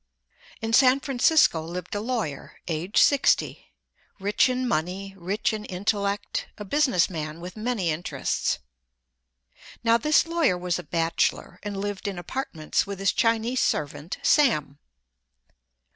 SAM 0.01 0.57
In 0.67 0.73
San 0.73 0.99
Francisco 1.01 1.61
lived 1.61 1.93
a 1.93 2.01
lawyer—age, 2.01 2.99
sixty—rich 2.99 4.49
in 4.49 4.67
money, 4.67 5.13
rich 5.15 5.53
in 5.53 5.63
intellect, 5.65 6.47
a 6.57 6.65
business 6.65 7.07
man 7.07 7.39
with 7.39 7.55
many 7.55 7.91
interests. 7.91 8.57
Now, 9.83 9.97
this 9.99 10.25
lawyer 10.25 10.57
was 10.57 10.79
a 10.79 10.83
bachelor, 10.89 11.59
and 11.61 11.77
lived 11.77 12.07
in 12.07 12.17
apartments 12.17 12.87
with 12.87 12.97
his 12.97 13.13
Chinese 13.13 13.59
servant 13.61 14.17
"Sam." 14.23 14.79